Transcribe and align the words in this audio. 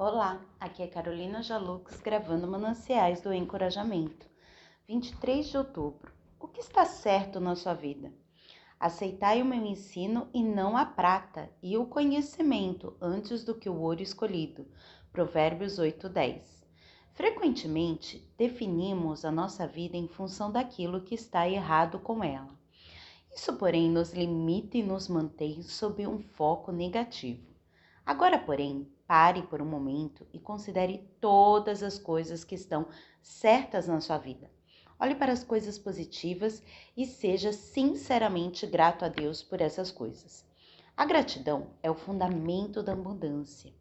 Olá, 0.00 0.40
aqui 0.60 0.80
é 0.80 0.86
Carolina 0.86 1.42
Jalux 1.42 2.00
gravando 2.00 2.46
Mananciais 2.46 3.20
do 3.20 3.34
Encorajamento. 3.34 4.28
23 4.86 5.48
de 5.48 5.58
outubro. 5.58 6.12
O 6.38 6.46
que 6.46 6.60
está 6.60 6.84
certo 6.84 7.40
na 7.40 7.56
sua 7.56 7.74
vida? 7.74 8.12
Aceitai 8.78 9.42
o 9.42 9.44
meu 9.44 9.60
ensino 9.60 10.28
e 10.32 10.40
não 10.40 10.76
a 10.76 10.86
prata, 10.86 11.50
e 11.60 11.76
o 11.76 11.84
conhecimento 11.84 12.96
antes 13.02 13.42
do 13.42 13.56
que 13.56 13.68
o 13.68 13.80
ouro 13.80 14.00
escolhido. 14.00 14.68
Provérbios 15.12 15.80
8:10. 15.80 16.64
Frequentemente 17.12 18.24
definimos 18.38 19.24
a 19.24 19.32
nossa 19.32 19.66
vida 19.66 19.96
em 19.96 20.06
função 20.06 20.52
daquilo 20.52 21.00
que 21.00 21.16
está 21.16 21.48
errado 21.48 21.98
com 21.98 22.22
ela. 22.22 22.56
Isso, 23.34 23.52
porém, 23.54 23.90
nos 23.90 24.12
limita 24.12 24.78
e 24.78 24.82
nos 24.84 25.08
mantém 25.08 25.60
sob 25.60 26.06
um 26.06 26.20
foco 26.20 26.70
negativo. 26.70 27.48
Agora, 28.06 28.38
porém, 28.38 28.88
pare 29.08 29.40
por 29.40 29.62
um 29.62 29.64
momento 29.64 30.26
e 30.34 30.38
considere 30.38 31.10
todas 31.18 31.82
as 31.82 31.98
coisas 31.98 32.44
que 32.44 32.54
estão 32.54 32.86
certas 33.22 33.88
na 33.88 34.02
sua 34.02 34.18
vida. 34.18 34.50
Olhe 35.00 35.14
para 35.14 35.32
as 35.32 35.42
coisas 35.42 35.78
positivas 35.78 36.62
e 36.94 37.06
seja 37.06 37.50
sinceramente 37.50 38.66
grato 38.66 39.06
a 39.06 39.08
Deus 39.08 39.42
por 39.42 39.62
essas 39.62 39.90
coisas. 39.90 40.46
A 40.94 41.06
gratidão 41.06 41.68
é 41.82 41.90
o 41.90 41.94
fundamento 41.94 42.82
da 42.82 42.92
abundância. 42.92 43.72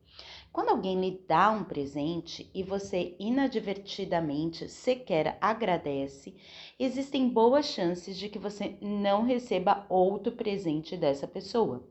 Quando 0.53 0.69
alguém 0.69 0.99
lhe 1.01 1.21
dá 1.27 1.51
um 1.51 1.63
presente 1.65 2.49
e 2.53 2.63
você 2.63 3.13
inadvertidamente 3.19 4.69
sequer 4.69 5.37
agradece, 5.41 6.35
existem 6.79 7.27
boas 7.27 7.65
chances 7.65 8.17
de 8.17 8.29
que 8.29 8.39
você 8.39 8.77
não 8.79 9.23
receba 9.23 9.85
outro 9.89 10.31
presente 10.31 10.95
dessa 10.95 11.27
pessoa. 11.27 11.85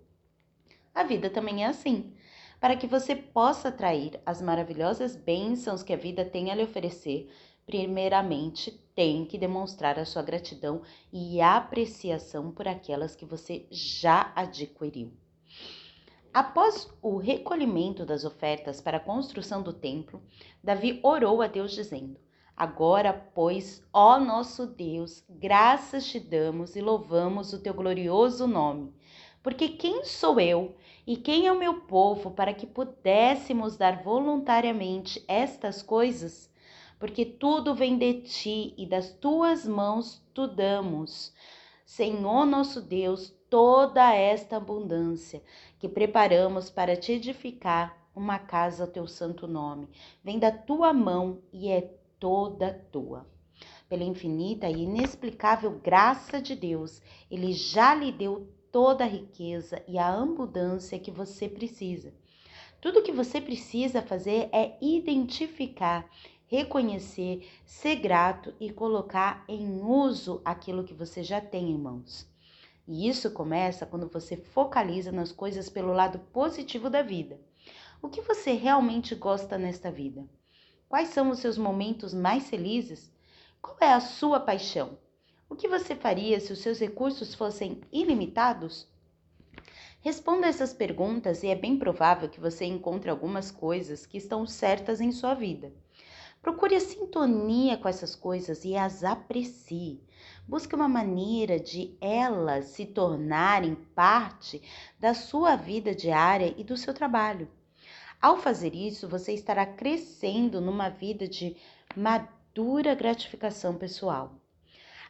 A 0.95 1.03
vida 1.03 1.29
também 1.29 1.63
é 1.63 1.67
assim 1.67 2.15
para 2.61 2.77
que 2.77 2.87
você 2.87 3.15
possa 3.15 3.69
atrair 3.69 4.21
as 4.25 4.41
maravilhosas 4.41 5.15
bênçãos 5.15 5.83
que 5.83 5.93
a 5.93 5.97
vida 5.97 6.25
tem 6.25 6.51
a 6.51 6.55
lhe 6.55 6.63
oferecer, 6.63 7.31
primeiramente 7.67 8.71
tem 8.95 9.25
que 9.25 9.37
demonstrar 9.37 9.99
a 9.99 10.05
sua 10.05 10.23
gratidão 10.23 10.83
e 11.13 11.41
apreciação 11.41 12.51
por 12.51 12.67
aquelas 12.67 13.15
que 13.15 13.25
você 13.25 13.67
já 13.71 14.33
adquiriu. 14.35 15.13
Após 16.33 16.89
o 17.01 17.17
recolhimento 17.17 18.05
das 18.05 18.25
ofertas 18.25 18.81
para 18.81 18.99
a 18.99 19.01
construção 19.01 19.63
do 19.63 19.73
templo, 19.73 20.23
Davi 20.63 21.01
orou 21.03 21.41
a 21.43 21.47
Deus 21.47 21.73
dizendo: 21.73 22.21
Agora, 22.57 23.13
pois, 23.13 23.83
ó 23.93 24.19
nosso 24.19 24.67
Deus, 24.67 25.25
graças 25.29 26.07
te 26.07 26.21
damos 26.21 26.77
e 26.77 26.81
louvamos 26.81 27.53
o 27.53 27.63
teu 27.63 27.75
glorioso 27.75 28.47
nome. 28.47 28.95
Porque 29.47 29.69
quem 29.69 30.05
sou 30.05 30.41
eu 30.41 30.75
e 31.07 31.17
quem 31.17 31.47
é 31.47 31.53
o 31.53 31.57
meu 31.57 31.83
povo 31.83 32.33
para 32.33 32.53
que 32.53 32.67
pudéssemos 32.67 33.77
dar 33.77 34.03
voluntariamente 34.03 35.25
estas 35.29 35.83
coisas? 35.83 36.51
Porque 36.99 37.25
tudo 37.25 37.73
vem 37.73 37.97
de 37.97 38.23
ti 38.23 38.75
e 38.77 38.85
das 38.85 39.11
tuas 39.11 39.65
mãos 39.65 40.21
tu 40.35 40.49
damos. 40.49 41.33
Senhor 41.85 42.45
nosso 42.45 42.83
Deus, 42.83 43.33
toda 43.49 44.13
esta 44.13 44.57
abundância 44.57 45.41
que 45.79 45.89
preparamos 45.89 46.69
para 46.69 46.97
te 46.97 47.13
edificar 47.13 47.97
uma 48.17 48.41
casa 48.41 48.83
ao 48.83 48.91
teu 48.91 49.07
santo 49.07 49.47
nome, 49.47 49.89
vem 50.25 50.41
da 50.41 50.51
tua 50.51 50.93
mão 50.93 51.41
e 51.53 51.69
é 51.69 51.83
toda 52.19 52.85
tua. 52.91 53.25
Pela 53.89 54.03
infinita 54.03 54.69
e 54.69 54.83
inexplicável 54.83 55.79
graça 55.79 56.43
de 56.43 56.57
Deus, 56.57 57.01
ele 57.31 57.53
já 57.53 57.95
lhe 57.95 58.11
deu 58.11 58.56
toda 58.77 59.05
a 59.05 59.09
riqueza 59.09 59.83
e 59.89 59.97
a 59.97 60.07
abundância 60.07 60.99
que 60.99 61.11
você 61.11 61.49
precisa. 61.49 62.13
Tudo 62.79 63.03
que 63.03 63.11
você 63.11 63.41
precisa 63.41 64.03
fazer 64.03 64.51
é 64.53 64.77
identificar, 64.83 66.07
reconhecer, 66.47 67.49
ser 67.65 67.97
grato 67.97 68.53
e 68.61 68.71
colocar 68.71 69.47
em 69.49 69.81
uso 69.81 70.43
aquilo 70.45 70.85
que 70.85 70.93
você 70.93 71.23
já 71.23 71.41
tem 71.41 71.71
em 71.71 71.79
mãos. 71.79 72.31
E 72.87 73.09
isso 73.09 73.31
começa 73.31 73.87
quando 73.87 74.11
você 74.11 74.37
focaliza 74.37 75.11
nas 75.11 75.33
coisas 75.33 75.71
pelo 75.71 75.95
lado 75.95 76.19
positivo 76.31 76.91
da 76.91 77.01
vida. 77.01 77.41
O 78.03 78.11
que 78.11 78.21
você 78.21 78.53
realmente 78.53 79.15
gosta 79.15 79.57
nesta 79.57 79.91
vida? 79.91 80.29
Quais 80.87 81.09
são 81.09 81.31
os 81.31 81.39
seus 81.39 81.57
momentos 81.57 82.13
mais 82.13 82.51
felizes? 82.51 83.11
Qual 83.63 83.79
é 83.81 83.95
a 83.95 84.01
sua 84.01 84.39
paixão? 84.39 84.99
O 85.49 85.55
que 85.55 85.69
você 85.69 85.95
faria 85.95 86.41
se 86.41 86.53
os 86.53 86.59
seus 86.59 86.81
recursos 86.81 87.33
fossem 87.33 87.81
ilimitados? 87.93 88.89
Responda 90.01 90.49
essas 90.49 90.75
perguntas 90.75 91.45
e 91.45 91.47
é 91.47 91.55
bem 91.55 91.79
provável 91.79 92.29
que 92.29 92.41
você 92.41 92.65
encontre 92.65 93.09
algumas 93.09 93.51
coisas 93.51 94.05
que 94.05 94.19
estão 94.19 94.45
certas 94.45 95.01
em 95.01 95.13
sua 95.13 95.35
vida. 95.35 95.73
Procure 96.43 96.75
a 96.75 96.81
sintonia 96.81 97.77
com 97.77 97.89
essas 97.89 98.17
coisas 98.17 98.65
e 98.65 98.77
as 98.77 99.05
aprecie. 99.05 100.03
Busque 100.49 100.75
uma 100.75 100.89
maneira 100.89 101.61
de 101.61 101.97
elas 102.01 102.67
se 102.67 102.85
tornarem 102.85 103.77
parte 103.95 104.61
da 104.99 105.15
sua 105.15 105.55
vida 105.55 105.95
diária 105.95 106.53
e 106.57 106.65
do 106.65 106.77
seu 106.77 106.93
trabalho. 106.93 107.49
Ao 108.21 108.37
fazer 108.37 108.75
isso, 108.75 109.09
você 109.09 109.33
estará 109.33 109.65
crescendo 109.65 110.61
numa 110.61 110.89
vida 110.89 111.29
de 111.29 111.57
madura 111.97 112.97
gratificação 112.97 113.77
pessoal. 113.77 114.35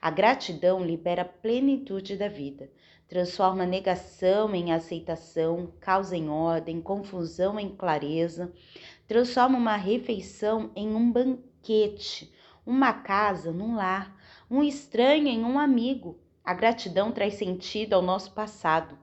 A 0.06 0.10
gratidão 0.10 0.84
libera 0.84 1.22
a 1.22 1.24
plenitude 1.24 2.16
da 2.16 2.28
vida, 2.28 2.70
transforma 3.08 3.66
negação 3.66 4.54
em 4.54 4.72
aceitação, 4.72 5.72
causa 5.80 6.16
em 6.16 6.28
ordem, 6.28 6.80
confusão 6.80 7.58
em 7.58 7.74
clareza, 7.74 8.52
transforma 9.08 9.58
uma 9.58 9.74
refeição 9.74 10.70
em 10.76 10.94
um 10.94 11.10
banquete, 11.10 12.32
uma 12.64 12.92
casa 12.92 13.50
num 13.50 13.74
lar, 13.74 14.16
um 14.48 14.62
estranho 14.62 15.26
em 15.26 15.42
um 15.42 15.58
amigo. 15.58 16.16
A 16.44 16.54
gratidão 16.54 17.10
traz 17.10 17.34
sentido 17.34 17.94
ao 17.94 18.00
nosso 18.00 18.30
passado, 18.30 18.96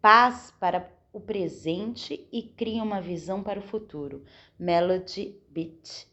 paz 0.00 0.54
para 0.60 0.88
o 1.12 1.18
presente 1.18 2.28
e 2.30 2.44
cria 2.44 2.84
uma 2.84 3.00
visão 3.00 3.42
para 3.42 3.58
o 3.58 3.66
futuro. 3.66 4.22
Melody 4.56 5.34
Beat 5.50 6.06